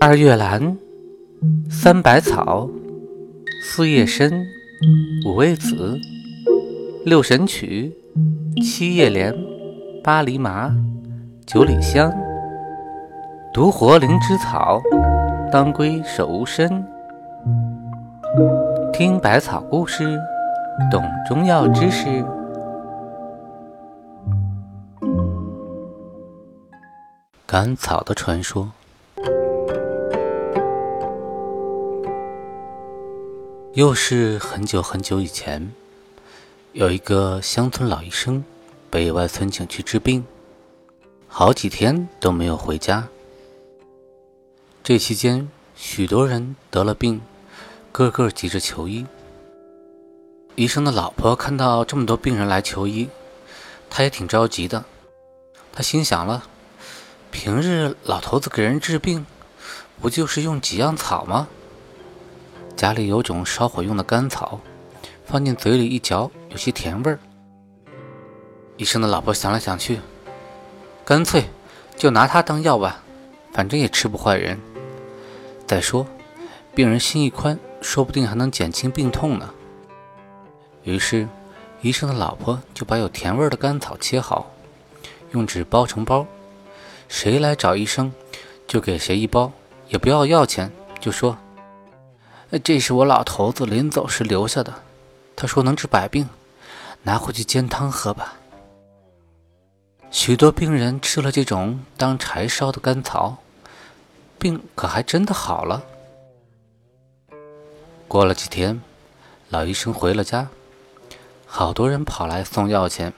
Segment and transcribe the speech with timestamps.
[0.00, 0.76] 二月兰，
[1.68, 2.70] 三百草，
[3.62, 4.30] 四叶参，
[5.26, 5.98] 五味子，
[7.04, 7.92] 六神曲，
[8.62, 9.34] 七叶莲，
[10.04, 10.72] 八厘麻，
[11.44, 12.12] 九里香，
[13.52, 14.80] 独活灵芝草，
[15.50, 16.86] 当归手无参。
[18.92, 20.18] 听百草故事，
[20.90, 22.24] 懂中药知识。
[27.50, 28.70] 甘草的传说。
[33.72, 35.72] 又是很久很久以前，
[36.72, 38.44] 有一个乡村老医生
[38.90, 40.26] 被外村请去治病，
[41.26, 43.08] 好几天都没有回家。
[44.84, 47.22] 这期间，许多人得了病，
[47.90, 49.06] 个个急着求医。
[50.54, 53.08] 医生的老婆看到这么多病人来求医，
[53.88, 54.84] 他也挺着急的。
[55.72, 56.42] 他心想了：
[57.40, 59.24] 平日老头子给人治病，
[60.00, 61.46] 不就是用几样草吗？
[62.74, 64.60] 家里有种烧火用的甘草，
[65.24, 67.20] 放进嘴里一嚼，有些甜味儿。
[68.76, 70.00] 医生的老婆想来想去，
[71.04, 71.44] 干脆
[71.96, 73.04] 就拿它当药吧，
[73.52, 74.58] 反正也吃不坏人。
[75.64, 76.04] 再说，
[76.74, 79.54] 病人心一宽，说不定还能减轻病痛呢。
[80.82, 81.28] 于是，
[81.82, 84.50] 医生的老婆就把有甜味的甘草切好，
[85.30, 86.26] 用纸包成包，
[87.08, 88.12] 谁来找医生，
[88.66, 89.50] 就给谁一包，
[89.88, 90.70] 也不要药钱，
[91.00, 91.36] 就说。
[92.62, 94.72] 这是我老头子临走时留下的，
[95.34, 96.28] 他说能治百病，
[97.02, 98.34] 拿回去煎汤喝吧。
[100.10, 103.36] 许多病人吃了这种当柴烧的甘草，
[104.38, 105.82] 病可还真的好了。
[108.06, 108.80] 过了几天，
[109.50, 110.48] 老医生回了家，
[111.44, 113.12] 好多人跑来送药钱。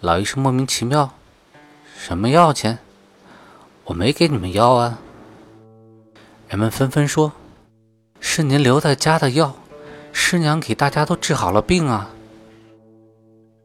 [0.00, 1.14] 老医生莫名其妙
[1.96, 2.80] ：“什么药钱？
[3.84, 4.98] 我没给你们药啊！”
[6.48, 7.32] 人们纷纷说。
[8.24, 9.56] 是您留在家的药，
[10.12, 12.08] 师娘给大家都治好了病啊！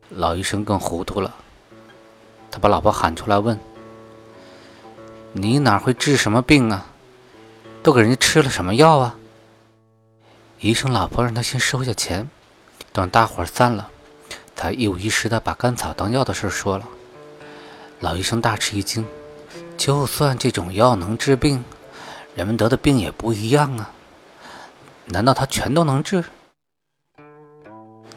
[0.09, 1.35] 老医生更糊涂了，
[2.49, 3.57] 他把老婆喊出来问
[5.31, 6.87] ：“你哪会治什么病啊？
[7.83, 9.15] 都给人家吃了什么药啊？”
[10.59, 12.27] 医生老婆让他先收下钱，
[12.91, 13.91] 等大伙散了，
[14.55, 16.85] 才一五一十的把甘草当药的事说了。
[17.99, 19.05] 老医生大吃一惊，
[19.77, 21.63] 就算这种药能治病，
[22.35, 23.91] 人们得的病也不一样啊！
[25.05, 26.25] 难道他全都能治？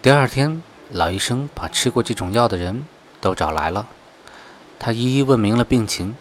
[0.01, 2.87] 第二天，老医生把吃过这种药的人
[3.21, 3.87] 都找来了，
[4.79, 6.17] 他一一问明了病情。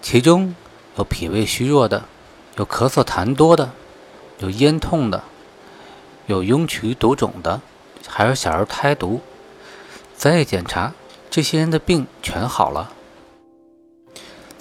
[0.00, 0.54] 其中
[0.96, 2.04] 有脾胃虚弱的，
[2.56, 3.70] 有咳嗽痰多的，
[4.38, 5.22] 有咽痛的，
[6.26, 7.60] 有痈疽毒肿的，
[8.08, 9.20] 还有小儿胎毒。
[10.16, 10.94] 再检查，
[11.28, 12.94] 这些人的病全好了。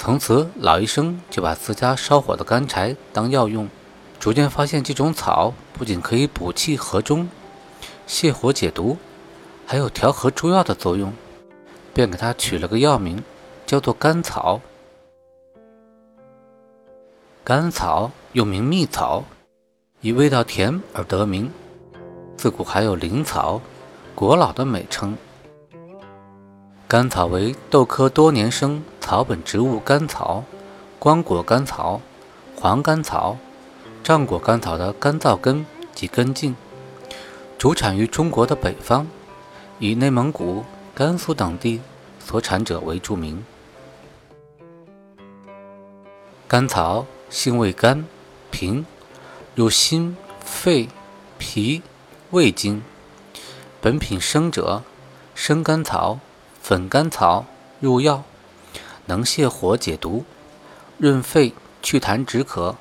[0.08, 3.68] 从此，老医生就把自家烧火的干柴当药用。
[4.22, 7.28] 逐渐发现，这种草不仅可以补气和中、
[8.08, 8.96] 泻火解毒，
[9.66, 11.12] 还有调和诸药的作用，
[11.94, 13.22] 便给它取了个药名，
[13.66, 14.62] 叫做甘草。
[17.44, 19.26] 甘草又名蜜草，
[20.00, 21.52] 以味道甜而得名。
[22.38, 23.60] 自古还有灵草、
[24.16, 25.18] 国老的美称。
[26.88, 30.44] 甘草为豆科多年生草本植物甘草、
[31.00, 32.02] 光果甘草、
[32.60, 33.38] 黄甘草。
[34.04, 36.54] 上果甘草的干燥根及根茎，
[37.58, 39.06] 主产于中国的北方，
[39.80, 41.80] 以内蒙古、甘肃等地
[42.20, 43.46] 所产者为著名。
[46.46, 48.06] 甘草性味甘
[48.52, 48.86] 平，
[49.56, 50.90] 入心、肺、
[51.38, 51.82] 脾、
[52.32, 52.84] 胃经。
[53.80, 54.84] 本品生者，
[55.34, 56.20] 生甘草、
[56.62, 57.46] 粉甘草
[57.80, 58.24] 入药，
[59.08, 60.24] 能泻火解毒、
[60.98, 62.76] 润肺祛痰止咳。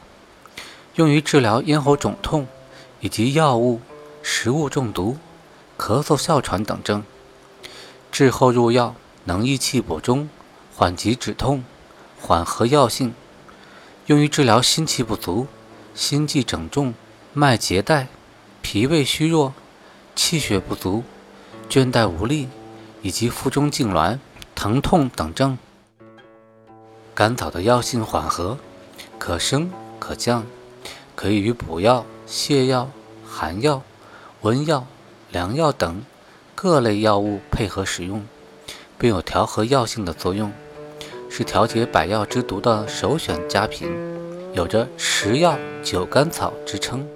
[0.94, 2.46] 用于治疗咽喉肿痛，
[3.00, 3.80] 以及药物、
[4.22, 5.18] 食物中毒、
[5.78, 7.02] 咳嗽、哮喘等症。
[8.12, 8.94] 治后入药，
[9.24, 10.30] 能益气补中，
[10.74, 11.64] 缓急止痛，
[12.20, 13.14] 缓和药性。
[14.06, 15.48] 用于治疗心气不足、
[15.94, 16.94] 心悸整重、
[17.32, 18.06] 脉结带、
[18.62, 19.52] 脾胃虚弱、
[20.14, 21.02] 气血不足、
[21.68, 22.48] 倦怠无力，
[23.02, 24.18] 以及腹中痉挛、
[24.54, 25.58] 疼痛等症。
[27.16, 28.58] 甘草的药性缓和，
[29.18, 30.44] 可升可降。
[31.14, 32.90] 可以与补药、泻药、
[33.26, 33.80] 寒药、
[34.42, 34.86] 温药、
[35.32, 36.04] 凉药等
[36.54, 38.22] 各类药物配合使用，
[38.98, 40.52] 并有调和药性的作用，
[41.30, 43.90] 是调节百药之毒的首选佳品，
[44.52, 47.08] 有着“十药九甘草”之称。